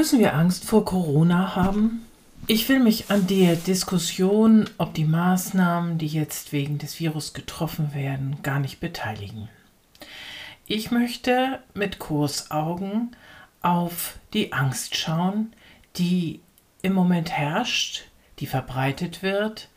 Müssen 0.00 0.18
wir 0.18 0.32
Angst 0.34 0.64
vor 0.64 0.86
Corona 0.86 1.54
haben? 1.56 2.06
Ich 2.46 2.70
will 2.70 2.78
mich 2.80 3.10
an 3.10 3.26
der 3.26 3.54
Diskussion, 3.54 4.70
ob 4.78 4.94
die 4.94 5.04
Maßnahmen, 5.04 5.98
die 5.98 6.06
jetzt 6.06 6.54
wegen 6.54 6.78
des 6.78 6.98
Virus 7.00 7.34
getroffen 7.34 7.92
werden, 7.92 8.38
gar 8.42 8.60
nicht 8.60 8.80
beteiligen. 8.80 9.50
Ich 10.66 10.90
möchte 10.90 11.58
mit 11.74 11.98
Kursaugen 11.98 13.14
auf 13.60 14.18
die 14.32 14.54
Angst 14.54 14.96
schauen, 14.96 15.52
die 15.96 16.40
im 16.80 16.94
Moment 16.94 17.30
herrscht, 17.30 18.04
die 18.38 18.46
verbreitet 18.46 19.22
wird, 19.22 19.68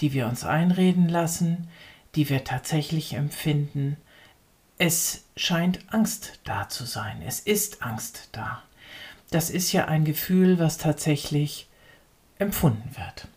die 0.00 0.12
wir 0.12 0.26
uns 0.26 0.42
einreden 0.42 1.08
lassen, 1.08 1.68
die 2.16 2.28
wir 2.28 2.42
tatsächlich 2.42 3.14
empfinden. 3.14 3.96
Es 4.76 5.26
scheint 5.36 5.78
Angst 5.94 6.40
da 6.42 6.68
zu 6.68 6.84
sein. 6.84 7.22
Es 7.24 7.38
ist 7.38 7.80
Angst 7.80 8.30
da. 8.32 8.64
Das 9.30 9.50
ist 9.50 9.72
ja 9.72 9.86
ein 9.86 10.04
Gefühl, 10.04 10.58
was 10.58 10.78
tatsächlich 10.78 11.68
empfunden 12.38 12.96
wird. 12.96 13.28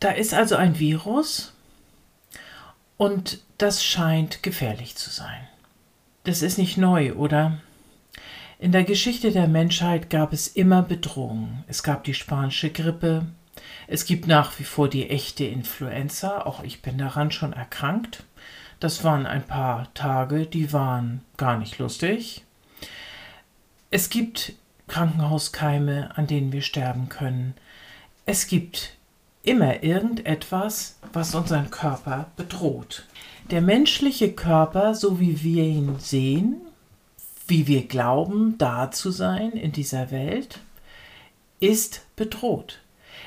Da 0.00 0.10
ist 0.10 0.34
also 0.34 0.56
ein 0.56 0.78
Virus 0.78 1.54
und 2.96 3.40
das 3.58 3.84
scheint 3.84 4.42
gefährlich 4.42 4.96
zu 4.96 5.10
sein. 5.10 5.48
Das 6.24 6.42
ist 6.42 6.58
nicht 6.58 6.76
neu, 6.76 7.14
oder? 7.14 7.58
In 8.58 8.72
der 8.72 8.84
Geschichte 8.84 9.32
der 9.32 9.48
Menschheit 9.48 10.08
gab 10.10 10.32
es 10.32 10.48
immer 10.48 10.82
Bedrohungen. 10.82 11.64
Es 11.66 11.82
gab 11.82 12.04
die 12.04 12.14
spanische 12.14 12.70
Grippe, 12.70 13.26
es 13.86 14.06
gibt 14.06 14.26
nach 14.26 14.58
wie 14.58 14.64
vor 14.64 14.88
die 14.88 15.10
echte 15.10 15.44
Influenza, 15.44 16.42
auch 16.42 16.62
ich 16.62 16.82
bin 16.82 16.98
daran 16.98 17.30
schon 17.30 17.52
erkrankt. 17.52 18.24
Das 18.80 19.04
waren 19.04 19.26
ein 19.26 19.46
paar 19.46 19.92
Tage, 19.94 20.46
die 20.46 20.72
waren 20.72 21.22
gar 21.36 21.58
nicht 21.58 21.78
lustig. 21.78 22.44
Es 23.90 24.10
gibt 24.10 24.54
Krankenhauskeime, 24.88 26.16
an 26.16 26.26
denen 26.26 26.52
wir 26.52 26.62
sterben 26.62 27.08
können. 27.08 27.54
Es 28.26 28.46
gibt 28.46 28.96
immer 29.42 29.82
irgendetwas, 29.82 30.98
was 31.12 31.34
unseren 31.34 31.70
Körper 31.70 32.28
bedroht. 32.36 33.06
Der 33.50 33.60
menschliche 33.60 34.32
Körper, 34.32 34.94
so 34.94 35.20
wie 35.20 35.42
wir 35.42 35.64
ihn 35.64 35.98
sehen, 35.98 36.56
wie 37.46 37.66
wir 37.66 37.86
glauben, 37.86 38.56
da 38.56 38.90
zu 38.90 39.10
sein 39.10 39.52
in 39.52 39.72
dieser 39.72 40.10
Welt, 40.10 40.60
ist 41.60 42.06
bedroht. 42.16 42.80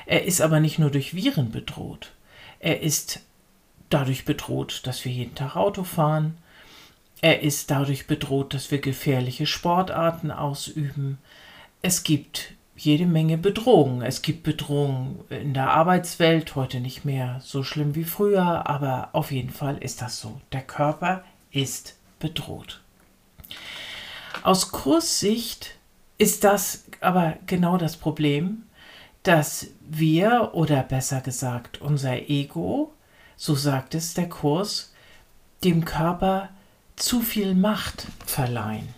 Er 0.06 0.24
ist 0.24 0.40
aber 0.40 0.58
nicht 0.58 0.78
nur 0.78 0.90
durch 0.90 1.14
Viren 1.14 1.52
bedroht. 1.52 2.12
Er 2.58 2.80
ist 2.80 3.20
dadurch 3.90 4.24
bedroht, 4.24 4.80
dass 4.84 5.04
wir 5.04 5.12
jeden 5.12 5.34
Tag 5.34 5.54
Auto 5.54 5.84
fahren. 5.84 6.36
Er 7.20 7.42
ist 7.42 7.70
dadurch 7.70 8.06
bedroht, 8.06 8.54
dass 8.54 8.70
wir 8.70 8.80
gefährliche 8.80 9.46
Sportarten 9.46 10.30
ausüben. 10.30 11.18
Es 11.80 12.02
gibt 12.02 12.54
jede 12.76 13.06
Menge 13.06 13.38
Bedrohungen. 13.38 14.02
Es 14.02 14.22
gibt 14.22 14.42
Bedrohungen 14.42 15.20
in 15.30 15.54
der 15.54 15.70
Arbeitswelt, 15.70 16.54
heute 16.54 16.80
nicht 16.80 17.04
mehr 17.04 17.40
so 17.42 17.62
schlimm 17.62 17.94
wie 17.94 18.04
früher, 18.04 18.68
aber 18.68 19.10
auf 19.12 19.30
jeden 19.30 19.50
Fall 19.50 19.78
ist 19.78 20.02
das 20.02 20.20
so. 20.20 20.40
Der 20.52 20.62
Körper 20.62 21.24
ist 21.50 21.96
bedroht. 22.18 22.80
Aus 24.42 24.70
Kurssicht 24.70 25.76
ist 26.18 26.44
das 26.44 26.84
aber 27.00 27.36
genau 27.46 27.76
das 27.76 27.96
Problem, 27.96 28.64
dass 29.22 29.68
wir, 29.80 30.50
oder 30.54 30.82
besser 30.82 31.20
gesagt 31.20 31.80
unser 31.80 32.28
Ego, 32.28 32.92
so 33.36 33.54
sagt 33.54 33.94
es 33.94 34.14
der 34.14 34.28
Kurs, 34.28 34.92
dem 35.64 35.84
Körper 35.84 36.50
zu 36.96 37.20
viel 37.20 37.54
Macht 37.54 38.06
verleihen. 38.26 38.97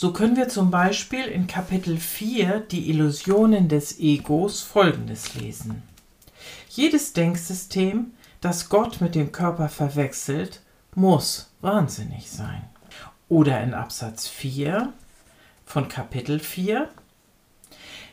So 0.00 0.14
können 0.14 0.34
wir 0.34 0.48
zum 0.48 0.70
Beispiel 0.70 1.26
in 1.26 1.46
Kapitel 1.46 1.98
4 1.98 2.60
die 2.60 2.88
Illusionen 2.88 3.68
des 3.68 3.98
Egos 4.00 4.62
folgendes 4.62 5.34
lesen. 5.34 5.82
Jedes 6.70 7.12
Denksystem, 7.12 8.12
das 8.40 8.70
Gott 8.70 9.02
mit 9.02 9.14
dem 9.14 9.30
Körper 9.30 9.68
verwechselt, 9.68 10.62
muss 10.94 11.52
wahnsinnig 11.60 12.30
sein. 12.30 12.64
Oder 13.28 13.62
in 13.62 13.74
Absatz 13.74 14.26
4 14.26 14.90
von 15.66 15.88
Kapitel 15.88 16.40
4. 16.40 16.88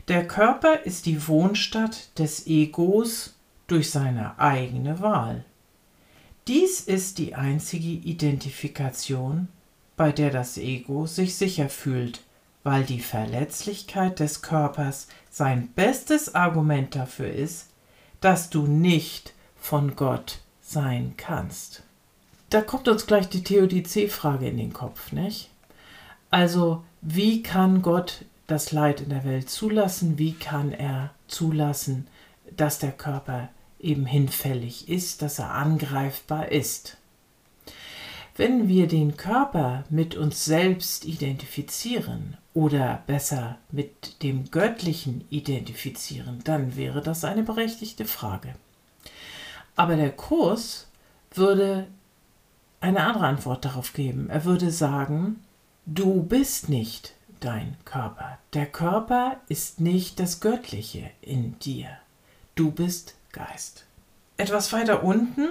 Der 0.10 0.28
Körper 0.28 0.82
ist 0.82 1.06
die 1.06 1.26
Wohnstadt 1.26 2.20
des 2.20 2.48
Egos 2.48 3.38
durch 3.68 3.92
seine 3.92 4.38
eigene 4.38 5.00
Wahl. 5.00 5.46
Dies 6.50 6.82
ist 6.82 7.18
die 7.18 7.36
einzige 7.36 7.88
Identifikation 7.88 9.48
bei 9.98 10.12
der 10.12 10.30
das 10.30 10.58
Ego 10.58 11.08
sich 11.08 11.36
sicher 11.36 11.68
fühlt, 11.68 12.22
weil 12.64 12.84
die 12.84 13.02
Verletzlichkeit 13.02 14.20
des 14.20 14.42
Körpers 14.42 15.08
sein 15.30 15.70
bestes 15.76 16.36
Argument 16.36 16.96
dafür 16.96 17.32
ist, 17.32 17.68
dass 18.22 18.50
du 18.50 18.68
nicht 18.68 19.34
von 19.60 19.96
Gott 19.96 20.40
sein 20.62 21.16
kannst. 21.18 21.84
Da 22.50 22.62
kommt 22.62 22.88
uns 22.88 23.08
gleich 23.08 23.28
die 23.28 23.44
Theodizee-Frage 23.44 24.48
in 24.48 24.58
den 24.58 24.74
Kopf, 24.74 25.12
nicht? 25.12 25.50
Also, 26.30 26.84
wie 27.02 27.44
kann 27.44 27.82
Gott 27.82 28.26
das 28.48 28.72
Leid 28.72 29.02
in 29.02 29.10
der 29.10 29.26
Welt 29.26 29.50
zulassen? 29.50 30.18
Wie 30.18 30.34
kann 30.34 30.72
er 30.72 31.12
zulassen, 31.28 32.08
dass 32.56 32.80
der 32.80 32.92
Körper 32.92 33.50
eben 33.80 34.06
hinfällig 34.06 34.90
ist, 34.90 35.22
dass 35.22 35.40
er 35.40 35.52
angreifbar 35.52 36.52
ist? 36.52 36.97
Wenn 38.38 38.68
wir 38.68 38.86
den 38.88 39.18
Körper 39.18 39.84
mit 39.90 40.16
uns 40.16 40.46
selbst 40.46 41.06
identifizieren 41.06 42.38
oder 42.54 43.02
besser 43.08 43.58
mit 43.72 44.22
dem 44.22 44.52
Göttlichen 44.52 45.26
identifizieren, 45.32 46.42
dann 46.44 46.76
wäre 46.76 47.02
das 47.02 47.26
eine 47.26 47.42
berechtigte 47.42 48.06
Frage. 48.06 48.54
Aber 49.76 49.96
der 49.96 50.12
Kurs 50.12 50.88
würde 51.34 51.88
eine 52.80 53.04
andere 53.06 53.26
Antwort 53.26 53.66
darauf 53.66 53.94
geben. 53.94 54.30
Er 54.30 54.46
würde 54.46 54.70
sagen, 54.70 55.44
du 55.88 56.22
bist 56.22 56.70
nicht 56.70 57.16
dein 57.40 57.76
Körper. 57.86 58.38
Der 58.54 58.68
Körper 58.68 59.38
ist 59.50 59.82
nicht 59.82 60.20
das 60.20 60.42
Göttliche 60.42 61.10
in 61.22 61.58
dir. 61.58 61.90
Du 62.54 62.70
bist 62.70 63.16
Geist. 63.32 63.86
Etwas 64.38 64.72
weiter 64.74 65.04
unten 65.04 65.48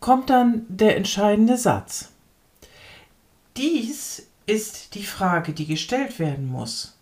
kommt 0.00 0.30
dann 0.30 0.64
der 0.68 0.96
entscheidende 0.96 1.56
Satz. 1.56 2.12
Dies 3.56 4.28
ist 4.46 4.94
die 4.94 5.04
Frage, 5.04 5.52
die 5.52 5.66
gestellt 5.66 6.18
werden 6.18 6.46
muss. 6.46 6.96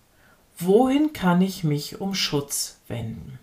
Wohin 0.58 1.12
kann 1.12 1.42
ich 1.42 1.64
mich 1.64 2.00
um 2.00 2.14
Schutz 2.14 2.78
wenden? 2.88 3.38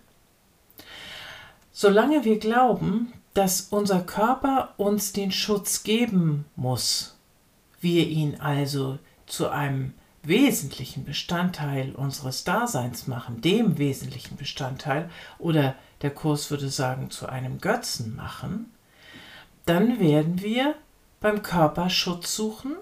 Solange 1.72 2.24
wir 2.24 2.38
glauben, 2.38 3.12
dass 3.34 3.62
unser 3.62 4.00
Körper 4.00 4.74
uns 4.76 5.12
den 5.12 5.32
Schutz 5.32 5.82
geben 5.82 6.44
muss, 6.56 7.16
wir 7.80 8.06
ihn 8.06 8.40
also 8.40 8.98
zu 9.26 9.48
einem 9.48 9.92
wesentlichen 10.22 11.04
Bestandteil 11.04 11.92
unseres 11.94 12.44
Daseins 12.44 13.06
machen, 13.06 13.40
dem 13.40 13.78
wesentlichen 13.78 14.36
Bestandteil, 14.36 15.10
oder 15.38 15.74
der 16.02 16.10
Kurs 16.10 16.50
würde 16.50 16.68
sagen, 16.68 17.10
zu 17.10 17.26
einem 17.26 17.58
Götzen 17.60 18.16
machen, 18.16 18.70
dann 19.66 20.00
werden 20.00 20.40
wir 20.42 20.74
beim 21.20 21.42
Körper 21.42 21.90
Schutz 21.90 22.34
suchen 22.34 22.76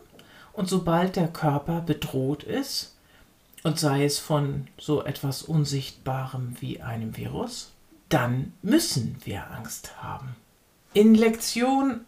und 0.52 0.68
sobald 0.68 1.16
der 1.16 1.28
Körper 1.28 1.80
bedroht 1.80 2.42
ist, 2.42 2.92
und 3.62 3.78
sei 3.78 4.04
es 4.04 4.18
von 4.18 4.66
so 4.76 5.04
etwas 5.04 5.42
Unsichtbarem 5.42 6.56
wie 6.60 6.80
einem 6.80 7.16
Virus, 7.16 7.72
dann 8.08 8.52
müssen 8.62 9.16
wir 9.24 9.50
Angst 9.52 10.02
haben. 10.02 10.34
In 10.94 11.14
Lektion 11.14 12.00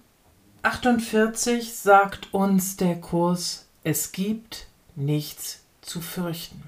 48 0.62 1.74
sagt 1.74 2.34
uns 2.34 2.76
der 2.76 3.00
Kurs, 3.00 3.68
es 3.84 4.12
gibt 4.12 4.66
nichts 4.96 5.62
zu 5.80 6.00
fürchten. 6.00 6.62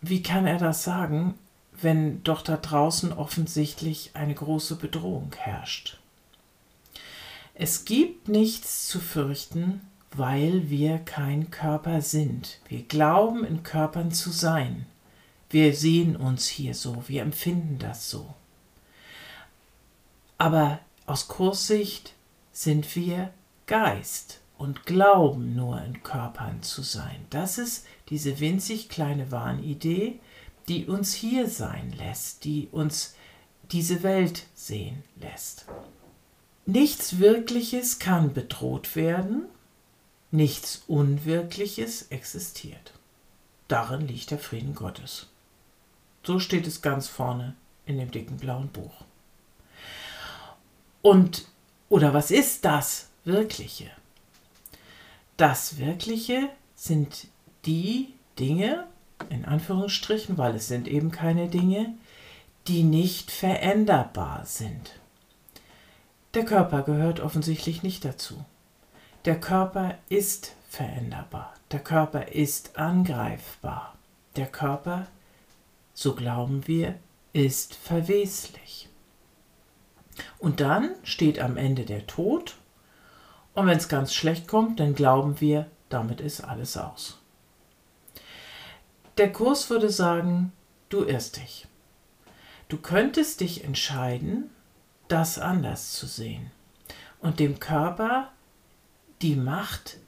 Wie 0.00 0.22
kann 0.22 0.46
er 0.46 0.58
das 0.58 0.82
sagen, 0.82 1.34
wenn 1.72 2.22
doch 2.24 2.42
da 2.42 2.56
draußen 2.56 3.12
offensichtlich 3.12 4.12
eine 4.14 4.34
große 4.34 4.76
Bedrohung 4.76 5.32
herrscht? 5.36 5.98
Es 7.56 7.84
gibt 7.84 8.26
nichts 8.26 8.88
zu 8.88 8.98
fürchten, 8.98 9.80
weil 10.10 10.70
wir 10.70 10.98
kein 10.98 11.52
Körper 11.52 12.00
sind. 12.00 12.58
Wir 12.68 12.82
glauben 12.82 13.44
in 13.44 13.62
Körpern 13.62 14.10
zu 14.10 14.30
sein. 14.30 14.86
Wir 15.50 15.72
sehen 15.72 16.16
uns 16.16 16.48
hier 16.48 16.74
so, 16.74 17.04
wir 17.06 17.22
empfinden 17.22 17.78
das 17.78 18.10
so. 18.10 18.34
Aber 20.36 20.80
aus 21.06 21.28
Kurssicht 21.28 22.14
sind 22.52 22.96
wir 22.96 23.32
Geist 23.66 24.40
und 24.58 24.84
glauben 24.84 25.54
nur 25.54 25.80
in 25.82 26.02
Körpern 26.02 26.62
zu 26.62 26.82
sein. 26.82 27.24
Das 27.30 27.58
ist 27.58 27.86
diese 28.08 28.40
winzig 28.40 28.88
kleine 28.88 29.30
Wahnidee, 29.30 30.18
die 30.66 30.86
uns 30.86 31.14
hier 31.14 31.48
sein 31.48 31.92
lässt, 31.96 32.44
die 32.44 32.68
uns 32.72 33.14
diese 33.70 34.02
Welt 34.02 34.46
sehen 34.54 35.04
lässt. 35.20 35.66
Nichts 36.66 37.18
Wirkliches 37.18 37.98
kann 37.98 38.32
bedroht 38.32 38.96
werden, 38.96 39.44
nichts 40.30 40.82
Unwirkliches 40.86 42.08
existiert. 42.08 42.92
Darin 43.68 44.06
liegt 44.06 44.30
der 44.30 44.38
Frieden 44.38 44.74
Gottes. 44.74 45.28
So 46.22 46.38
steht 46.38 46.66
es 46.66 46.80
ganz 46.80 47.06
vorne 47.06 47.54
in 47.84 47.98
dem 47.98 48.10
dicken 48.10 48.38
blauen 48.38 48.68
Buch. 48.68 49.04
Und, 51.02 51.46
oder 51.90 52.14
was 52.14 52.30
ist 52.30 52.64
das 52.64 53.08
Wirkliche? 53.24 53.90
Das 55.36 55.76
Wirkliche 55.78 56.48
sind 56.74 57.26
die 57.66 58.14
Dinge, 58.38 58.86
in 59.28 59.44
Anführungsstrichen, 59.44 60.38
weil 60.38 60.54
es 60.54 60.68
sind 60.68 60.88
eben 60.88 61.10
keine 61.10 61.48
Dinge, 61.48 61.92
die 62.68 62.84
nicht 62.84 63.30
veränderbar 63.30 64.46
sind. 64.46 64.92
Der 66.34 66.44
Körper 66.44 66.82
gehört 66.82 67.20
offensichtlich 67.20 67.84
nicht 67.84 68.04
dazu. 68.04 68.44
Der 69.24 69.38
Körper 69.38 69.98
ist 70.08 70.56
veränderbar. 70.68 71.54
Der 71.70 71.78
Körper 71.78 72.28
ist 72.28 72.76
angreifbar. 72.76 73.94
Der 74.34 74.46
Körper, 74.46 75.06
so 75.92 76.16
glauben 76.16 76.66
wir, 76.66 76.96
ist 77.32 77.76
verweslich. 77.76 78.88
Und 80.40 80.58
dann 80.58 80.90
steht 81.04 81.38
am 81.38 81.56
Ende 81.56 81.84
der 81.84 82.06
Tod. 82.08 82.56
Und 83.54 83.68
wenn 83.68 83.78
es 83.78 83.88
ganz 83.88 84.12
schlecht 84.12 84.48
kommt, 84.48 84.80
dann 84.80 84.96
glauben 84.96 85.40
wir, 85.40 85.70
damit 85.88 86.20
ist 86.20 86.40
alles 86.40 86.76
aus. 86.76 87.20
Der 89.18 89.32
Kurs 89.32 89.70
würde 89.70 89.90
sagen, 89.90 90.52
du 90.88 91.04
irrst 91.04 91.36
dich. 91.36 91.68
Du 92.68 92.78
könntest 92.78 93.40
dich 93.40 93.62
entscheiden, 93.62 94.50
das 95.08 95.38
anders 95.38 95.92
zu 95.92 96.06
sehen 96.06 96.50
und 97.20 97.40
dem 97.40 97.60
Körper 97.60 98.30
die 99.22 99.36
Macht 99.36 99.98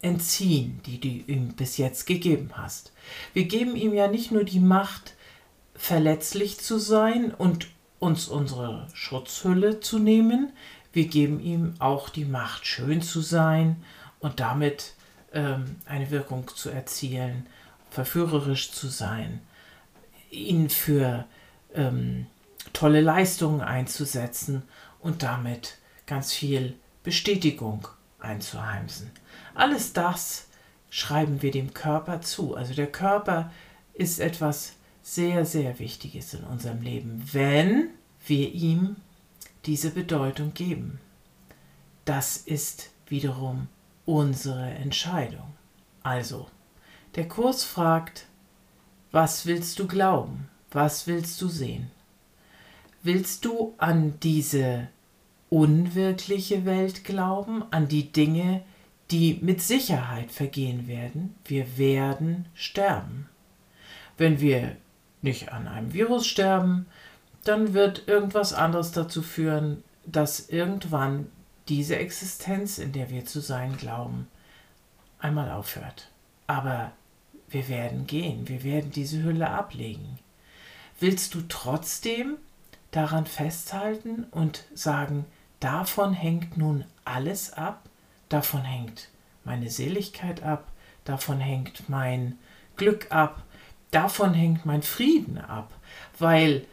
entziehen, 0.00 0.80
die 0.86 1.00
du 1.00 1.08
ihm 1.08 1.54
bis 1.54 1.76
jetzt 1.76 2.06
gegeben 2.06 2.50
hast. 2.54 2.92
Wir 3.34 3.44
geben 3.44 3.76
ihm 3.76 3.94
ja 3.94 4.08
nicht 4.08 4.32
nur 4.32 4.44
die 4.44 4.60
Macht, 4.60 5.14
verletzlich 5.74 6.60
zu 6.60 6.78
sein 6.78 7.32
und 7.32 7.68
uns 7.98 8.28
unsere 8.28 8.88
Schutzhülle 8.94 9.80
zu 9.80 9.98
nehmen, 9.98 10.52
wir 10.92 11.06
geben 11.06 11.40
ihm 11.40 11.74
auch 11.78 12.08
die 12.08 12.24
Macht, 12.24 12.66
schön 12.66 13.00
zu 13.00 13.20
sein 13.20 13.82
und 14.20 14.40
damit 14.40 14.94
ähm, 15.32 15.76
eine 15.86 16.10
Wirkung 16.10 16.48
zu 16.54 16.68
erzielen, 16.68 17.46
verführerisch 17.90 18.72
zu 18.72 18.88
sein, 18.88 19.40
ihn 20.30 20.68
für 20.68 21.24
ähm, 21.74 22.26
tolle 22.72 23.00
Leistungen 23.00 23.60
einzusetzen 23.60 24.62
und 25.00 25.22
damit 25.22 25.78
ganz 26.06 26.32
viel 26.32 26.76
Bestätigung 27.02 27.88
einzuheimsen. 28.20 29.10
Alles 29.54 29.92
das 29.92 30.48
schreiben 30.90 31.42
wir 31.42 31.50
dem 31.50 31.74
Körper 31.74 32.20
zu. 32.20 32.54
Also 32.54 32.74
der 32.74 32.90
Körper 32.90 33.50
ist 33.94 34.20
etwas 34.20 34.74
sehr, 35.02 35.44
sehr 35.44 35.78
Wichtiges 35.78 36.34
in 36.34 36.44
unserem 36.44 36.82
Leben, 36.82 37.22
wenn 37.32 37.88
wir 38.26 38.52
ihm 38.52 38.96
diese 39.66 39.90
Bedeutung 39.90 40.54
geben. 40.54 41.00
Das 42.04 42.36
ist 42.36 42.90
wiederum 43.06 43.68
unsere 44.04 44.70
Entscheidung. 44.70 45.54
Also, 46.02 46.48
der 47.14 47.28
Kurs 47.28 47.64
fragt, 47.64 48.26
was 49.12 49.46
willst 49.46 49.78
du 49.78 49.86
glauben? 49.86 50.48
Was 50.70 51.06
willst 51.06 51.40
du 51.40 51.48
sehen? 51.48 51.90
Willst 53.04 53.44
du 53.44 53.74
an 53.78 54.20
diese 54.20 54.88
unwirkliche 55.50 56.64
Welt 56.64 57.04
glauben, 57.04 57.64
an 57.72 57.88
die 57.88 58.12
Dinge, 58.12 58.62
die 59.10 59.38
mit 59.42 59.60
Sicherheit 59.60 60.30
vergehen 60.30 60.86
werden? 60.86 61.34
Wir 61.44 61.76
werden 61.76 62.46
sterben. 62.54 63.28
Wenn 64.16 64.40
wir 64.40 64.76
nicht 65.20 65.52
an 65.52 65.66
einem 65.66 65.92
Virus 65.92 66.28
sterben, 66.28 66.86
dann 67.42 67.74
wird 67.74 68.06
irgendwas 68.06 68.52
anderes 68.52 68.92
dazu 68.92 69.22
führen, 69.22 69.82
dass 70.06 70.48
irgendwann 70.48 71.26
diese 71.68 71.96
Existenz, 71.96 72.78
in 72.78 72.92
der 72.92 73.10
wir 73.10 73.24
zu 73.24 73.40
sein 73.40 73.76
glauben, 73.76 74.28
einmal 75.18 75.50
aufhört. 75.50 76.08
Aber 76.46 76.92
wir 77.48 77.68
werden 77.68 78.06
gehen, 78.06 78.48
wir 78.48 78.62
werden 78.62 78.92
diese 78.92 79.24
Hülle 79.24 79.50
ablegen. 79.50 80.20
Willst 81.00 81.34
du 81.34 81.42
trotzdem 81.48 82.36
daran 82.92 83.26
festhalten 83.26 84.24
und 84.30 84.64
sagen, 84.74 85.24
davon 85.60 86.12
hängt 86.12 86.56
nun 86.56 86.84
alles 87.04 87.52
ab, 87.52 87.82
davon 88.28 88.62
hängt 88.62 89.08
meine 89.44 89.70
Seligkeit 89.70 90.42
ab, 90.42 90.70
davon 91.04 91.40
hängt 91.40 91.88
mein 91.88 92.38
Glück 92.76 93.10
ab, 93.10 93.42
davon 93.90 94.34
hängt 94.34 94.64
mein 94.64 94.82
Frieden 94.82 95.38
ab, 95.38 95.72
weil 96.18 96.64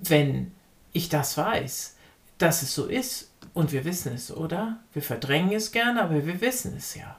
wenn 0.00 0.52
ich 0.92 1.08
das 1.08 1.38
weiß, 1.38 1.96
dass 2.38 2.62
es 2.62 2.74
so 2.74 2.86
ist, 2.86 3.30
und 3.56 3.72
wir 3.72 3.86
wissen 3.86 4.12
es, 4.12 4.30
oder? 4.30 4.80
Wir 4.92 5.00
verdrängen 5.00 5.52
es 5.52 5.72
gerne, 5.72 6.02
aber 6.02 6.26
wir 6.26 6.42
wissen 6.42 6.76
es 6.76 6.94
ja. 6.94 7.16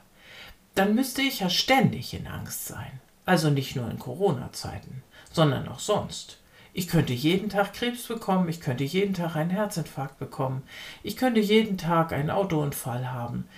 Dann 0.76 0.94
müsste 0.94 1.20
ich 1.20 1.40
ja 1.40 1.50
ständig 1.50 2.14
in 2.14 2.28
Angst 2.28 2.66
sein. 2.66 3.00
Also 3.24 3.50
nicht 3.50 3.74
nur 3.74 3.90
in 3.90 3.98
Corona-Zeiten, 3.98 5.02
sondern 5.32 5.66
auch 5.66 5.80
sonst. 5.80 6.38
Ich 6.78 6.86
könnte 6.86 7.12
jeden 7.12 7.48
Tag 7.48 7.72
Krebs 7.74 8.06
bekommen, 8.06 8.48
ich 8.48 8.60
könnte 8.60 8.84
jeden 8.84 9.12
Tag 9.12 9.34
einen 9.34 9.50
Herzinfarkt 9.50 10.16
bekommen, 10.20 10.62
ich 11.02 11.16
könnte 11.16 11.40
jeden 11.40 11.76
Tag 11.76 12.12
einen 12.12 12.30
Autounfall 12.30 13.10
haben. 13.10 13.48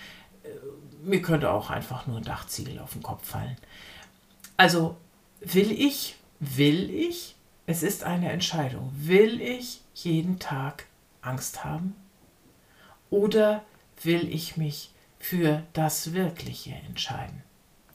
Äh, 0.42 0.48
mir 1.02 1.20
könnte 1.20 1.50
auch 1.50 1.68
einfach 1.68 2.06
nur 2.06 2.16
ein 2.16 2.24
Dachziegel 2.24 2.78
auf 2.78 2.94
den 2.94 3.02
Kopf 3.02 3.28
fallen. 3.28 3.58
Also 4.56 4.96
will 5.40 5.70
ich, 5.70 6.16
will 6.38 6.88
ich, 6.88 7.36
es 7.66 7.82
ist 7.82 8.04
eine 8.04 8.32
Entscheidung, 8.32 8.90
will 8.94 9.42
ich 9.42 9.82
jeden 9.92 10.38
Tag 10.38 10.86
Angst 11.20 11.62
haben? 11.62 11.96
Oder 13.10 13.62
will 14.02 14.32
ich 14.32 14.56
mich 14.56 14.94
für 15.18 15.62
das 15.74 16.14
Wirkliche 16.14 16.70
entscheiden, 16.88 17.42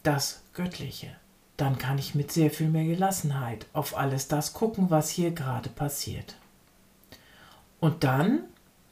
das 0.03 0.43
Göttliche? 0.53 1.15
Dann 1.57 1.77
kann 1.77 1.97
ich 1.97 2.15
mit 2.15 2.31
sehr 2.31 2.51
viel 2.51 2.69
mehr 2.69 2.85
Gelassenheit 2.85 3.65
auf 3.73 3.97
alles 3.97 4.27
das 4.27 4.53
gucken, 4.53 4.89
was 4.89 5.09
hier 5.09 5.31
gerade 5.31 5.69
passiert. 5.69 6.35
Und 7.79 8.03
dann 8.03 8.43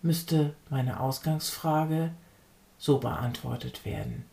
müsste 0.02 0.54
meine 0.70 1.00
Ausgangsfrage 1.00 2.12
so 2.78 3.00
beantwortet 3.00 3.86
werden. 3.86 4.26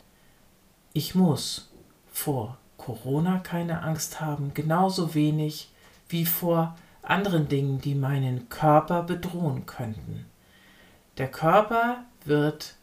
Ich 0.93 1.15
muss 1.15 1.71
vor 2.13 2.59
Corona 2.77 3.39
keine 3.39 3.83
Angst 3.83 4.21
haben, 4.21 4.55
genauso 4.55 5.15
wenig 5.15 5.71
wie 6.09 6.27
vor 6.27 6.77
anderen 7.03 7.49
Dingen, 7.49 7.81
die 7.81 7.95
meinen 7.95 8.49
Körper 8.49 9.03
bedrohen 9.03 9.67
könnten. 9.67 10.27
Der 11.19 11.29
Körper 11.29 12.05
wird, 12.25 12.75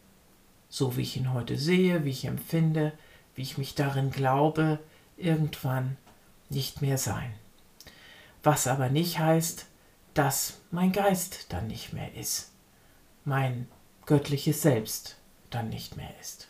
so 0.68 0.96
wie 0.96 1.02
ich 1.02 1.16
ihn 1.16 1.32
heute 1.32 1.58
sehe, 1.58 2.04
wie 2.04 2.10
ich 2.10 2.24
empfinde, 2.24 2.92
wie 3.34 3.42
ich 3.42 3.58
mich 3.58 3.74
darin 3.74 4.10
glaube, 4.10 4.78
irgendwann 5.18 5.96
nicht 6.48 6.80
mehr 6.82 6.98
sein. 6.98 7.34
Was 8.42 8.66
aber 8.66 8.88
nicht 8.88 9.18
heißt, 9.18 9.66
dass 10.14 10.60
mein 10.70 10.92
Geist 10.92 11.52
dann 11.52 11.66
nicht 11.66 11.92
mehr 11.92 12.14
ist, 12.14 12.50
mein 13.24 13.68
göttliches 14.06 14.62
Selbst 14.62 15.16
dann 15.50 15.68
nicht 15.68 15.96
mehr 15.96 16.10
ist. 16.20 16.48